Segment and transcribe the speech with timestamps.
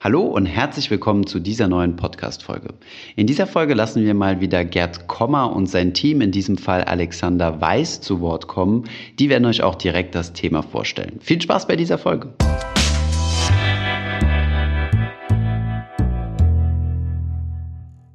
[0.00, 2.68] Hallo und herzlich willkommen zu dieser neuen Podcast-Folge.
[3.16, 6.84] In dieser Folge lassen wir mal wieder Gerd Kommer und sein Team, in diesem Fall
[6.84, 8.84] Alexander Weiß, zu Wort kommen.
[9.18, 11.18] Die werden euch auch direkt das Thema vorstellen.
[11.18, 12.32] Viel Spaß bei dieser Folge.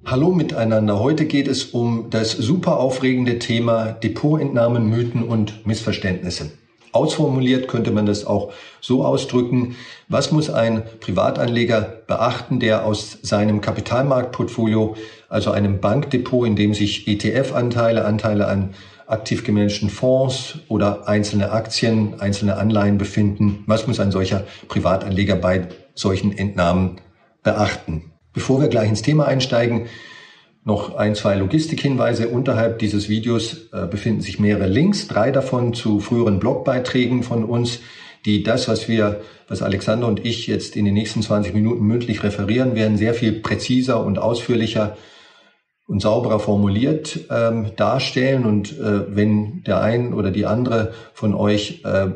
[0.05, 1.01] Hallo miteinander.
[1.01, 6.49] Heute geht es um das super aufregende Thema Depotentnahmen, Mythen und Missverständnisse.
[6.93, 9.75] Ausformuliert könnte man das auch so ausdrücken,
[10.07, 14.95] was muss ein Privatanleger beachten, der aus seinem Kapitalmarktportfolio,
[15.27, 18.75] also einem Bankdepot, in dem sich ETF-Anteile, Anteile an
[19.07, 25.67] aktiv gemanagten Fonds oder einzelne Aktien, einzelne Anleihen befinden, was muss ein solcher Privatanleger bei
[25.95, 27.01] solchen Entnahmen
[27.41, 28.11] beachten?
[28.33, 29.87] Bevor wir gleich ins Thema einsteigen,
[30.65, 32.29] noch ein, zwei Logistikhinweise.
[32.29, 37.79] Unterhalb dieses Videos äh, befinden sich mehrere Links, drei davon zu früheren Blogbeiträgen von uns,
[38.25, 42.23] die das, was wir, was Alexander und ich jetzt in den nächsten 20 Minuten mündlich
[42.23, 44.95] referieren werden, sehr viel präziser und ausführlicher
[45.87, 48.45] und sauberer formuliert ähm, darstellen.
[48.45, 52.11] Und äh, wenn der ein oder die andere von euch äh,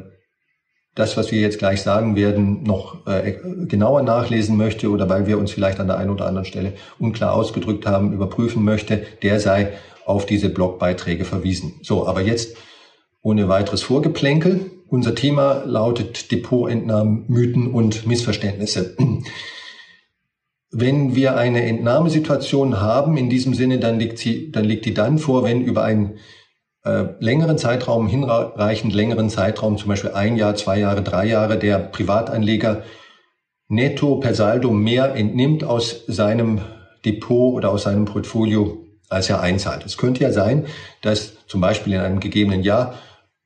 [0.98, 3.36] das, was wir jetzt gleich sagen werden, noch äh,
[3.68, 7.34] genauer nachlesen möchte oder weil wir uns vielleicht an der einen oder anderen Stelle unklar
[7.34, 9.74] ausgedrückt haben, überprüfen möchte, der sei
[10.06, 11.80] auf diese Blogbeiträge verwiesen.
[11.84, 12.58] So, aber jetzt
[13.22, 14.72] ohne weiteres Vorgeplänkel.
[14.88, 18.96] Unser Thema lautet Depotentnahmen, Mythen und Missverständnisse.
[20.72, 25.18] Wenn wir eine Entnahmesituation haben, in diesem Sinne, dann liegt, sie, dann liegt die dann
[25.20, 26.18] vor, wenn über ein
[26.84, 31.80] äh, längeren Zeitraum, hinreichend längeren Zeitraum, zum Beispiel ein Jahr, zwei Jahre, drei Jahre, der
[31.80, 32.84] Privatanleger
[33.70, 36.62] netto per Saldo mehr entnimmt aus seinem
[37.06, 39.86] Depot oder aus seinem Portfolio, als er einzahlt.
[39.86, 40.66] Es könnte ja sein,
[41.02, 42.96] dass zum Beispiel in einem gegebenen Jahr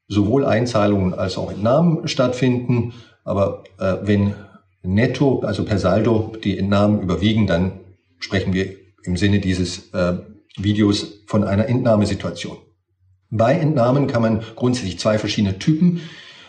[0.07, 4.35] sowohl Einzahlungen als auch Entnahmen stattfinden, aber äh, wenn
[4.83, 7.79] netto, also per Saldo, die Entnahmen überwiegen, dann
[8.19, 10.17] sprechen wir im Sinne dieses äh,
[10.57, 12.57] Videos von einer Entnahmesituation.
[13.31, 16.01] Bei Entnahmen kann man grundsätzlich zwei verschiedene Typen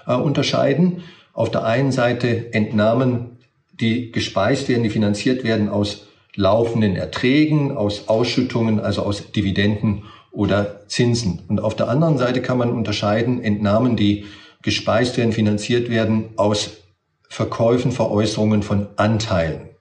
[0.06, 1.04] äh, unterscheiden.
[1.32, 3.38] Auf der einen Seite Entnahmen,
[3.72, 10.88] die gespeist werden, die finanziert werden aus laufenden Erträgen, aus Ausschüttungen, also aus Dividenden oder
[10.88, 11.42] Zinsen.
[11.46, 14.24] Und auf der anderen Seite kann man unterscheiden Entnahmen, die
[14.62, 16.78] gespeist werden, finanziert werden aus
[17.28, 19.71] Verkäufen, Veräußerungen von Anteilen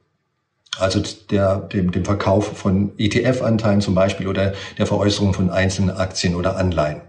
[0.77, 6.35] also der, dem, dem Verkauf von ETF-Anteilen zum Beispiel oder der Veräußerung von einzelnen Aktien
[6.35, 7.01] oder Anleihen.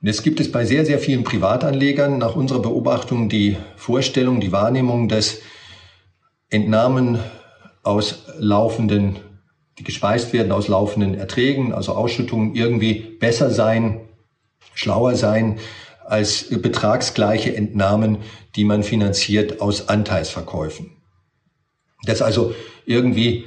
[0.00, 4.52] Und jetzt gibt es bei sehr, sehr vielen Privatanlegern nach unserer Beobachtung die Vorstellung, die
[4.52, 5.38] Wahrnehmung, dass
[6.48, 7.18] Entnahmen
[7.82, 9.16] aus laufenden,
[9.78, 14.00] die gespeist werden aus laufenden Erträgen, also Ausschüttungen, irgendwie besser sein,
[14.74, 15.58] schlauer sein
[16.06, 18.18] als betragsgleiche Entnahmen,
[18.56, 20.99] die man finanziert aus Anteilsverkäufen.
[22.04, 22.54] Dass also
[22.86, 23.44] irgendwie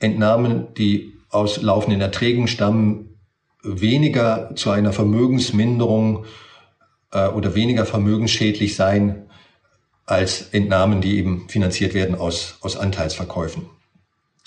[0.00, 3.18] Entnahmen, die aus laufenden Erträgen stammen,
[3.62, 6.26] weniger zu einer Vermögensminderung
[7.12, 9.30] äh, oder weniger vermögensschädlich sein
[10.06, 13.66] als Entnahmen, die eben finanziert werden aus, aus Anteilsverkäufen.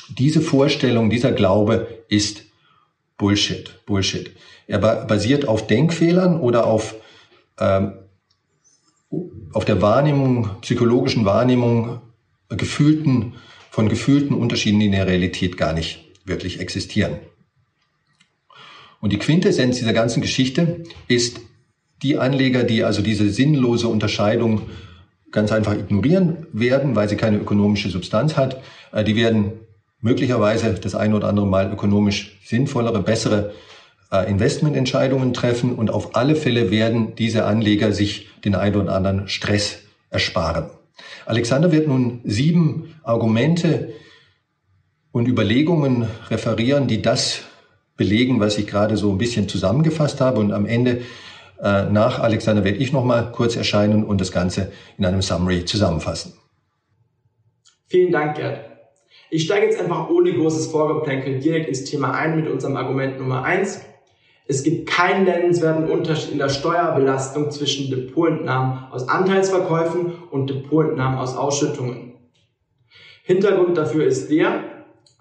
[0.10, 2.44] Diese Vorstellung, dieser Glaube ist
[3.18, 3.84] Bullshit.
[3.86, 4.36] Bullshit.
[4.68, 6.96] Er basiert auf Denkfehlern oder auf,
[7.60, 7.94] ähm,
[9.54, 12.02] auf der Wahrnehmung, psychologischen Wahrnehmung
[12.50, 13.34] gefühlten,
[13.70, 17.18] von gefühlten Unterschieden, in der Realität gar nicht wirklich existieren.
[19.00, 21.40] Und die Quintessenz dieser ganzen Geschichte ist,
[22.02, 24.64] die Anleger, die also diese sinnlose Unterscheidung
[25.32, 29.54] ganz einfach ignorieren werden, weil sie keine ökonomische Substanz hat, äh, die werden
[30.02, 33.54] möglicherweise das eine oder andere Mal ökonomisch sinnvollere, bessere
[34.12, 39.28] äh, Investmententscheidungen treffen und auf alle Fälle werden diese Anleger sich den einen oder anderen
[39.28, 40.70] Stress ersparen.
[41.26, 43.94] Alexander wird nun sieben Argumente
[45.12, 47.44] und Überlegungen referieren, die das
[47.96, 50.40] belegen, was ich gerade so ein bisschen zusammengefasst habe.
[50.40, 51.02] Und am Ende
[51.62, 56.34] äh, nach Alexander werde ich nochmal kurz erscheinen und das Ganze in einem Summary zusammenfassen.
[57.88, 58.66] Vielen Dank, Gerd.
[59.30, 63.44] Ich steige jetzt einfach ohne großes Vorgeplänkel direkt ins Thema ein mit unserem Argument Nummer
[63.44, 63.82] eins.
[64.50, 71.36] Es gibt keinen nennenswerten Unterschied in der Steuerbelastung zwischen Depotentnahmen aus Anteilsverkäufen und Depotentnahmen aus
[71.36, 72.14] Ausschüttungen.
[73.24, 74.64] Hintergrund dafür ist der,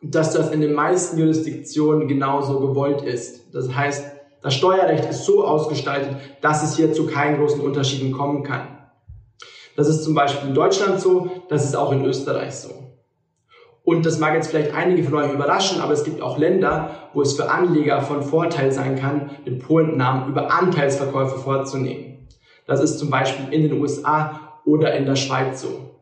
[0.01, 3.53] dass das in den meisten Jurisdiktionen genauso gewollt ist.
[3.53, 4.13] Das heißt,
[4.43, 8.79] das Steuerrecht ist so ausgestaltet, dass es hier zu keinen großen Unterschieden kommen kann.
[9.75, 12.86] Das ist zum Beispiel in Deutschland so, das ist auch in Österreich so.
[13.87, 17.23] Und das mag jetzt vielleicht einige von euch überraschen, aber es gibt auch Länder, wo
[17.23, 22.27] es für Anleger von Vorteil sein kann, Depotentnahmen über Anteilsverkäufe vorzunehmen.
[22.67, 26.01] Das ist zum Beispiel in den USA oder in der Schweiz so.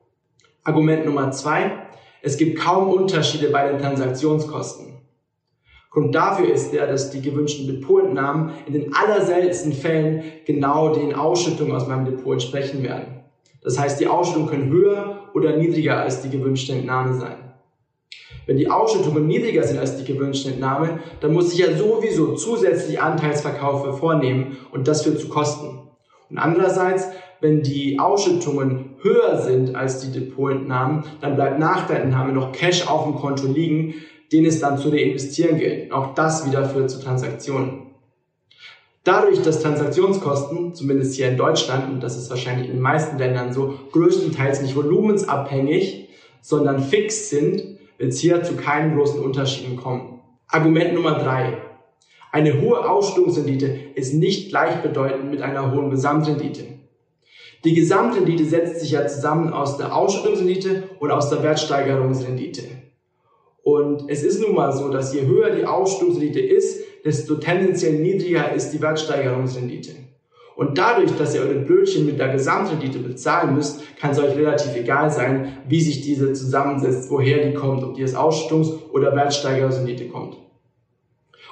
[0.64, 1.72] Argument Nummer zwei,
[2.22, 4.94] es gibt kaum Unterschiede bei den Transaktionskosten.
[5.90, 11.76] Grund dafür ist der, dass die gewünschten Depotentnahmen in den allerseltensten Fällen genau den Ausschüttungen
[11.76, 13.25] aus meinem Depot entsprechen werden.
[13.62, 17.44] Das heißt, die Ausschüttungen können höher oder niedriger als die gewünschte Entnahme sein.
[18.46, 23.00] Wenn die Ausschüttungen niedriger sind als die gewünschte Entnahme, dann muss ich ja sowieso zusätzlich
[23.00, 25.79] Anteilsverkäufe vornehmen und das führt zu Kosten.
[26.31, 27.08] Und andererseits,
[27.41, 32.88] wenn die Ausschüttungen höher sind als die Depotentnahmen, dann bleibt nach der Entnahme noch Cash
[32.88, 33.94] auf dem Konto liegen,
[34.32, 35.93] den es dann zu reinvestieren gilt.
[35.93, 37.85] Auch das wieder führt zu Transaktionen.
[39.05, 43.52] Dadurch, dass Transaktionskosten, zumindest hier in Deutschland, und das ist wahrscheinlich in den meisten Ländern
[43.52, 46.08] so, größtenteils nicht volumensabhängig,
[46.41, 50.20] sondern fix sind, es hier zu keinen großen Unterschieden kommen.
[50.49, 51.58] Argument Nummer drei.
[52.32, 56.64] Eine hohe Ausstellungsrendite ist nicht gleichbedeutend mit einer hohen Gesamtrendite.
[57.64, 62.62] Die Gesamtrendite setzt sich ja zusammen aus der Ausschüttungsrendite und aus der Wertsteigerungsrendite.
[63.62, 68.52] Und es ist nun mal so, dass je höher die Ausschüttungsrendite ist, desto tendenziell niedriger
[68.52, 69.93] ist die Wertsteigerungsrendite.
[70.56, 74.74] Und dadurch, dass ihr eure Brötchen mit der Gesamtrendite bezahlen müsst, kann es euch relativ
[74.76, 80.08] egal sein, wie sich diese zusammensetzt, woher die kommt, ob die aus Ausschüttungs- oder Wertsteigerungsrendite
[80.08, 80.36] kommt.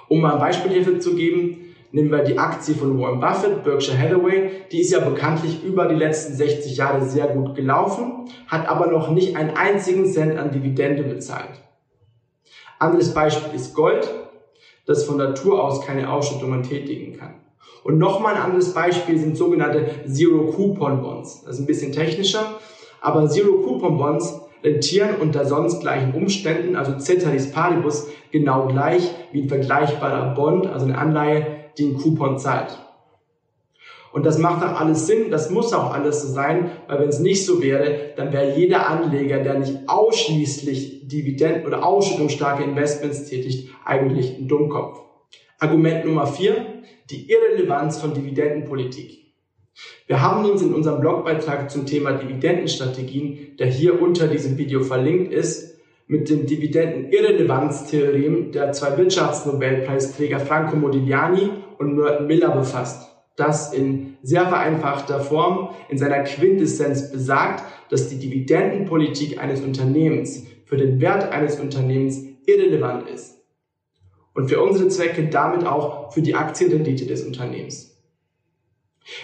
[0.08, 3.98] Um mal ein Beispiel hierfür zu geben, nehmen wir die Aktie von Warren Buffett, Berkshire
[3.98, 4.50] Hathaway.
[4.70, 9.10] Die ist ja bekanntlich über die letzten 60 Jahre sehr gut gelaufen, hat aber noch
[9.10, 11.60] nicht einen einzigen Cent an Dividende bezahlt.
[12.78, 14.08] Anderes Beispiel ist Gold,
[14.86, 17.34] das von Natur aus keine Ausschüttungen tätigen kann.
[17.84, 21.44] Und nochmal ein anderes Beispiel sind sogenannte Zero-Coupon-Bonds.
[21.44, 22.60] Das ist ein bisschen technischer,
[23.00, 30.34] aber Zero-Coupon-Bonds rentieren unter sonst gleichen Umständen, also Ceteris Paribus, genau gleich wie ein vergleichbarer
[30.34, 32.78] Bond, also eine Anleihe, die einen Coupon zahlt.
[34.12, 37.18] Und das macht auch alles Sinn, das muss auch alles so sein, weil wenn es
[37.18, 43.70] nicht so wäre, dann wäre jeder Anleger, der nicht ausschließlich Dividenden- oder Ausschüttungsstarke Investments tätigt,
[43.84, 45.00] eigentlich ein Dummkopf.
[45.58, 49.22] Argument Nummer vier, die Irrelevanz von Dividendenpolitik.
[50.06, 55.32] Wir haben uns in unserem Blogbeitrag zum Thema Dividendenstrategien, der hier unter diesem Video verlinkt
[55.32, 64.18] ist, mit dem Dividenden-Irrelevanz-Theorem der zwei Wirtschaftsnobelpreisträger Franco Modigliani und Merton Miller befasst, das in
[64.22, 71.32] sehr vereinfachter Form in seiner Quintessenz besagt, dass die Dividendenpolitik eines Unternehmens für den Wert
[71.32, 73.41] eines Unternehmens irrelevant ist
[74.34, 77.92] und für unsere Zwecke damit auch für die Aktienrendite des Unternehmens.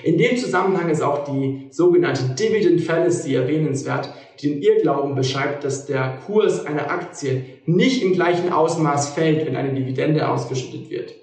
[0.03, 5.87] In dem Zusammenhang ist auch die sogenannte Dividend Fallacy erwähnenswert, die den Irrglauben beschreibt, dass
[5.87, 11.15] der Kurs einer Aktie nicht im gleichen Ausmaß fällt, wenn eine Dividende ausgeschüttet wird.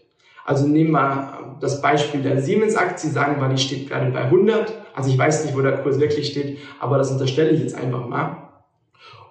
[0.46, 4.74] Also nehmen wir das Beispiel der Siemens-Aktie, sagen wir, die steht gerade bei 100.
[4.94, 8.08] Also ich weiß nicht, wo der Kurs wirklich steht, aber das unterstelle ich jetzt einfach
[8.08, 8.45] mal.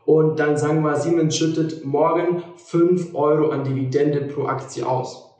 [0.06, 5.30] Und dann sagen wir, Siemens schüttet morgen 5 Euro an Dividende pro Aktie aus.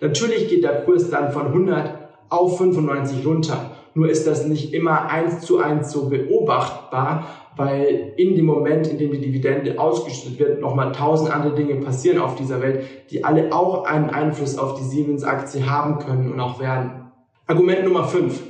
[0.00, 3.72] Natürlich geht der Kurs dann von 100 auf 95 runter.
[3.94, 8.98] Nur ist das nicht immer eins zu eins so beobachtbar, weil in dem Moment, in
[8.98, 13.52] dem die Dividende ausgeschüttet wird, nochmal tausend andere Dinge passieren auf dieser Welt, die alle
[13.52, 17.12] auch einen Einfluss auf die Siemens-Aktie haben können und auch werden.
[17.46, 18.42] Argument Nummer 5.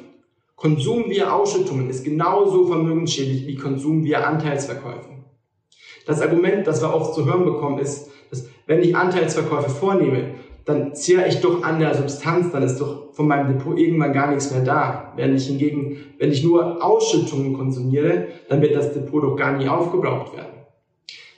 [0.57, 5.14] Konsum via Ausschüttungen ist genauso vermögensschädlich wie Konsum via Anteilsverkäufe.
[6.07, 10.35] Das Argument, das wir oft zu hören bekommen, ist, dass wenn ich Anteilsverkäufe vornehme,
[10.65, 14.31] dann zehre ich doch an der Substanz, dann ist doch von meinem Depot irgendwann gar
[14.31, 15.13] nichts mehr da.
[15.17, 19.69] Wenn ich hingegen, wenn ich nur Ausschüttungen konsumiere, dann wird das Depot doch gar nie
[19.69, 20.55] aufgebraucht werden.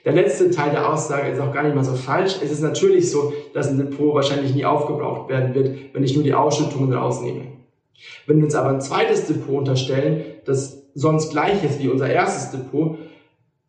[0.05, 2.37] Der letzte Teil der Aussage ist auch gar nicht mal so falsch.
[2.41, 6.23] Es ist natürlich so, dass ein Depot wahrscheinlich nie aufgebraucht werden wird, wenn ich nur
[6.23, 7.43] die Ausschüttungen rausnehme.
[8.27, 12.53] Wenn wir uns aber ein zweites Depot unterstellen, das sonst gleich ist wie unser erstes
[12.53, 12.99] Depot,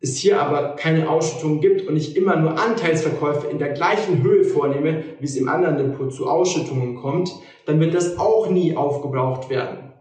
[0.00, 4.44] es hier aber keine Ausschüttung gibt und ich immer nur Anteilsverkäufe in der gleichen Höhe
[4.44, 7.32] vornehme, wie es im anderen Depot zu Ausschüttungen kommt,
[7.66, 9.92] dann wird das auch nie aufgebraucht werden.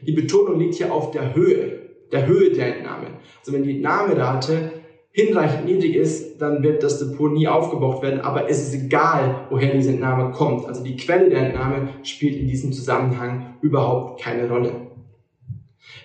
[0.00, 3.06] Die Betonung liegt hier auf der Höhe, der Höhe der Entnahme.
[3.40, 4.72] Also wenn die Entnahmerate
[5.10, 9.72] hinreichend niedrig ist, dann wird das Depot nie aufgebraucht werden, aber es ist egal, woher
[9.72, 10.66] diese Entnahme kommt.
[10.66, 14.72] Also die Quelle der Entnahme spielt in diesem Zusammenhang überhaupt keine Rolle.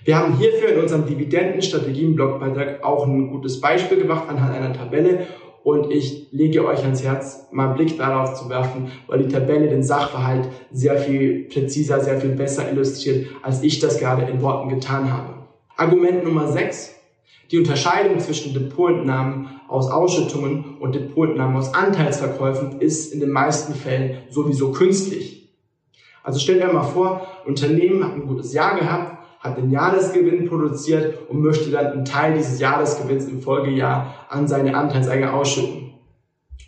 [0.06, 5.27] Wir haben hierfür in unserem Dividendenstrategien-Blogbeitrag auch ein gutes Beispiel gemacht anhand einer Tabelle
[5.63, 9.68] und ich lege euch ans Herz, mal einen Blick darauf zu werfen, weil die Tabelle
[9.68, 14.70] den Sachverhalt sehr viel präziser, sehr viel besser illustriert, als ich das gerade in Worten
[14.70, 15.34] getan habe.
[15.75, 16.96] Argument Nummer 6.
[17.51, 24.18] Die Unterscheidung zwischen Depotentnahmen aus Ausschüttungen und Depotentnahmen aus Anteilsverkäufen ist in den meisten Fällen
[24.29, 25.50] sowieso künstlich.
[26.24, 31.29] Also stellt euch mal vor, Unternehmen hat ein gutes Jahr gehabt, hat den Jahresgewinn produziert
[31.29, 35.93] und möchte dann einen Teil dieses Jahresgewinns im Folgejahr an seine Anteilseigner ausschütten.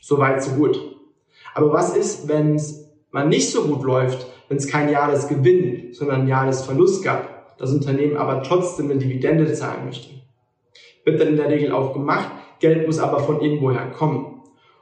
[0.01, 0.79] Soweit, so gut.
[1.53, 6.21] Aber was ist, wenn es mal nicht so gut läuft, wenn es kein Jahresgewinn, sondern
[6.21, 10.09] einen Jahresverlust gab, das Unternehmen aber trotzdem eine Dividende zahlen möchte?
[11.03, 14.41] Wird dann in der Regel auch gemacht, Geld muss aber von irgendwoher kommen.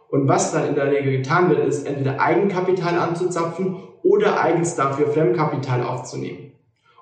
[0.10, 5.08] Und was dann in der Regel getan wird, ist entweder Eigenkapital anzuzapfen oder eigens dafür
[5.08, 6.49] Fremdkapital aufzunehmen.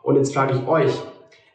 [0.08, 0.94] Und jetzt frage ich euch,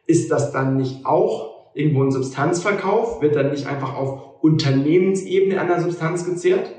[0.06, 3.22] ist das dann nicht auch irgendwo ein Substanzverkauf?
[3.22, 6.70] Wird dann nicht einfach auf Unternehmensebene an der Substanz gezehrt?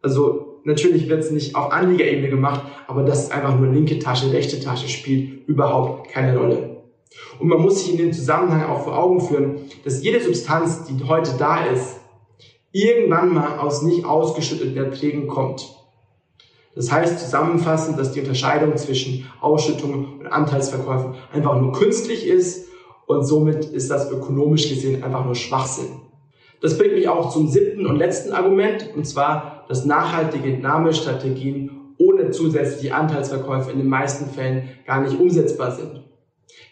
[0.00, 4.32] Also natürlich wird es nicht auf Anliegerebene gemacht, aber das ist einfach nur linke Tasche,
[4.32, 6.78] rechte Tasche spielt überhaupt keine Rolle.
[7.38, 11.04] Und man muss sich in dem Zusammenhang auch vor Augen führen, dass jede Substanz, die
[11.04, 12.00] heute da ist,
[12.72, 15.76] irgendwann mal aus nicht ausgeschütteten Erträgen kommt.
[16.76, 22.68] Das heißt zusammenfassend, dass die Unterscheidung zwischen Ausschüttungen und Anteilsverkäufen einfach nur künstlich ist
[23.06, 26.02] und somit ist das ökonomisch gesehen einfach nur Schwachsinn.
[26.60, 32.30] Das bringt mich auch zum siebten und letzten Argument, und zwar, dass nachhaltige Entnahmestrategien ohne
[32.30, 36.02] zusätzliche Anteilsverkäufe in den meisten Fällen gar nicht umsetzbar sind.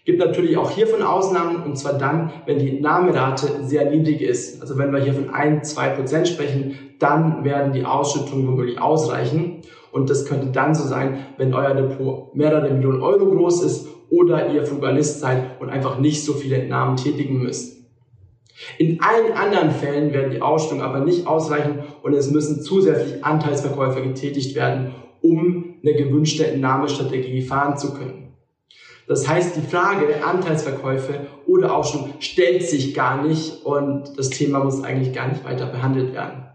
[0.04, 4.60] Gibt natürlich auch hiervon Ausnahmen, und zwar dann, wenn die Entnahmerate sehr niedrig ist.
[4.60, 9.62] Also wenn wir hier von ein, zwei Prozent sprechen, dann werden die Ausschüttungen womöglich ausreichen.
[9.94, 14.52] Und das könnte dann so sein, wenn euer Depot mehrere Millionen Euro groß ist oder
[14.52, 17.84] ihr Frugalist seid und einfach nicht so viele Entnahmen tätigen müsst.
[18.76, 24.02] In allen anderen Fällen werden die Ausstellungen aber nicht ausreichen und es müssen zusätzlich Anteilsverkäufe
[24.02, 28.34] getätigt werden, um eine gewünschte Entnahmestrategie fahren zu können.
[29.06, 34.64] Das heißt, die Frage der Anteilsverkäufe oder Ausstellung stellt sich gar nicht und das Thema
[34.64, 36.46] muss eigentlich gar nicht weiter behandelt werden.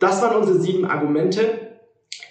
[0.00, 1.63] Das waren unsere sieben Argumente,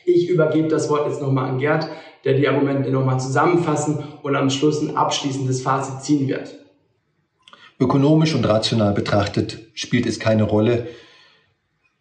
[0.06, 1.88] ich übergebe das Wort jetzt nochmal an Gerd,
[2.24, 6.56] der die Argumente nochmal zusammenfassen und am Schluss ein abschließendes Fazit ziehen wird.
[7.80, 10.88] Ökonomisch und rational betrachtet spielt es keine Rolle,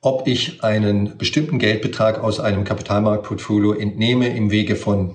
[0.01, 5.15] ob ich einen bestimmten Geldbetrag aus einem Kapitalmarktportfolio entnehme im Wege von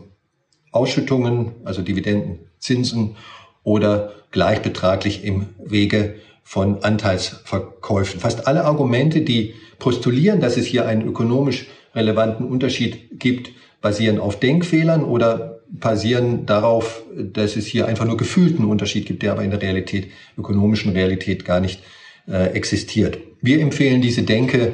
[0.71, 3.15] Ausschüttungen, also Dividenden, Zinsen
[3.63, 8.19] oder gleichbetraglich im Wege von Anteilsverkäufen.
[8.19, 13.51] Fast alle Argumente, die postulieren, dass es hier einen ökonomisch relevanten Unterschied gibt,
[13.81, 19.33] basieren auf Denkfehlern oder basieren darauf, dass es hier einfach nur gefühlten Unterschied gibt, der
[19.33, 21.81] aber in der Realität, ökonomischen Realität gar nicht
[22.27, 23.17] äh, existiert.
[23.41, 24.73] Wir empfehlen diese Denke,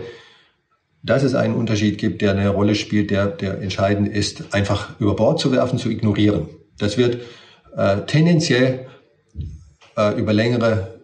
[1.04, 5.16] dass es einen Unterschied gibt, der eine Rolle spielt, der, der entscheidend ist, einfach über
[5.16, 6.48] Bord zu werfen, zu ignorieren.
[6.78, 7.20] Das wird
[7.76, 8.86] äh, tendenziell
[9.98, 11.00] äh, über längere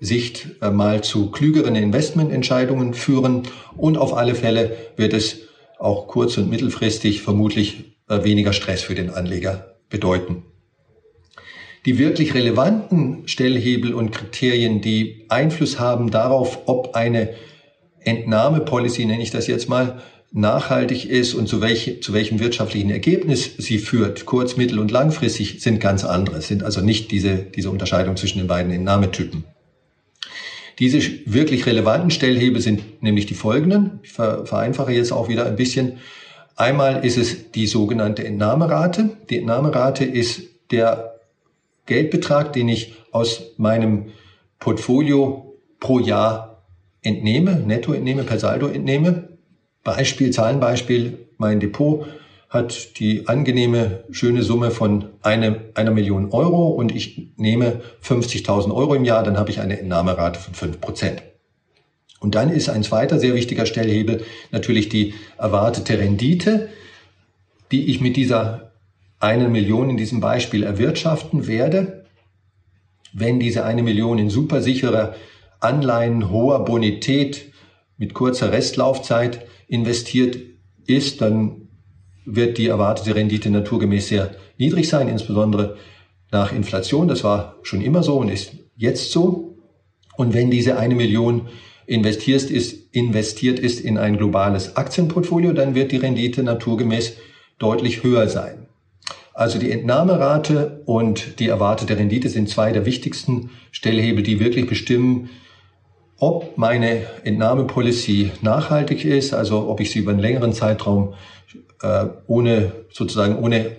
[0.00, 3.44] Sicht äh, mal zu klügeren Investmententscheidungen führen
[3.76, 5.42] und auf alle Fälle wird es
[5.78, 10.44] auch kurz- und mittelfristig vermutlich äh, weniger Stress für den Anleger bedeuten.
[11.86, 17.34] Die wirklich relevanten Stellhebel und Kriterien, die Einfluss haben darauf, ob eine
[18.00, 20.02] Entnahmepolicy, nenne ich das jetzt mal,
[20.32, 25.60] nachhaltig ist und zu, welch, zu welchem wirtschaftlichen Ergebnis sie führt, kurz-, mittel- und langfristig,
[25.60, 29.44] sind ganz andere, sind also nicht diese, diese Unterscheidung zwischen den beiden Entnahmetypen.
[30.78, 34.00] Diese wirklich relevanten Stellhebel sind nämlich die folgenden.
[34.02, 35.98] Ich vereinfache jetzt auch wieder ein bisschen.
[36.56, 39.10] Einmal ist es die sogenannte Entnahmerate.
[39.30, 41.14] Die Entnahmerate ist der
[41.86, 44.06] Geldbetrag, den ich aus meinem
[44.58, 46.62] Portfolio pro Jahr
[47.02, 49.28] entnehme, netto entnehme, per Saldo entnehme.
[49.82, 52.06] Beispiel, Zahlenbeispiel, mein Depot
[52.54, 58.94] hat die angenehme, schöne Summe von eine, einer Million Euro und ich nehme 50.000 Euro
[58.94, 61.22] im Jahr, dann habe ich eine Entnahmerate von 5 Prozent.
[62.20, 66.70] Und dann ist ein zweiter sehr wichtiger Stellhebel natürlich die erwartete Rendite,
[67.70, 68.72] die ich mit dieser
[69.20, 72.06] eine Million in diesem Beispiel erwirtschaften werde.
[73.12, 75.14] Wenn diese eine Million in supersicherer
[75.60, 77.52] Anleihen hoher Bonität
[77.96, 80.38] mit kurzer Restlaufzeit investiert
[80.86, 81.63] ist, dann
[82.24, 85.76] wird die erwartete Rendite naturgemäß sehr niedrig sein, insbesondere
[86.30, 87.08] nach Inflation.
[87.08, 89.58] Das war schon immer so und ist jetzt so.
[90.16, 91.48] Und wenn diese eine Million
[91.86, 97.16] investiert ist, investiert ist in ein globales Aktienportfolio, dann wird die Rendite naturgemäß
[97.58, 98.66] deutlich höher sein.
[99.34, 105.30] Also die Entnahmerate und die erwartete Rendite sind zwei der wichtigsten Stellhebel, die wirklich bestimmen,
[106.18, 111.14] ob meine Entnahmepolicy nachhaltig ist, also ob ich sie über einen längeren Zeitraum
[111.84, 113.76] äh, ohne sozusagen ohne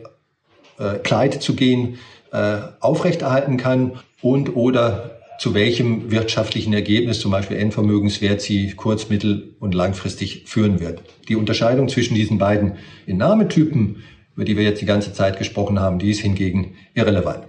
[0.80, 1.98] äh, Kleid zu gehen
[2.32, 9.56] äh, aufrechterhalten kann und oder zu welchem wirtschaftlichen Ergebnis, zum Beispiel Endvermögenswert, sie kurz-, mittel-
[9.60, 11.02] und langfristig führen wird.
[11.28, 13.98] Die Unterscheidung zwischen diesen beiden Entnahmetypen
[14.36, 17.46] über die wir jetzt die ganze Zeit gesprochen haben, die ist hingegen irrelevant.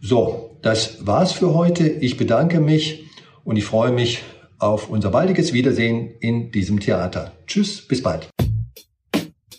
[0.00, 1.88] So, das war's für heute.
[1.88, 3.04] Ich bedanke mich
[3.44, 4.22] und ich freue mich
[4.58, 7.32] auf unser baldiges Wiedersehen in diesem Theater.
[7.46, 8.28] Tschüss, bis bald.